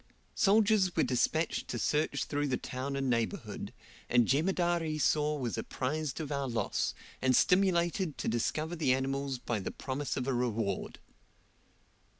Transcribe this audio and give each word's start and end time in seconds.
Soldiers 0.33 0.95
were 0.95 1.03
despatched 1.03 1.67
to 1.67 1.77
search 1.77 2.23
through 2.25 2.47
the 2.47 2.57
town 2.57 2.95
and 2.95 3.07
neighbourhood, 3.07 3.71
and 4.09 4.25
Jemadar 4.27 4.83
Esau 4.83 5.35
was 5.37 5.59
apprised 5.59 6.19
of 6.19 6.31
our 6.31 6.47
loss, 6.47 6.95
and 7.21 7.35
stimulated 7.35 8.17
to 8.17 8.27
discover 8.27 8.75
the 8.75 8.95
animals 8.95 9.37
by 9.37 9.59
the 9.59 9.69
promise 9.69 10.17
of 10.17 10.25
a 10.27 10.33
reward. 10.33 10.97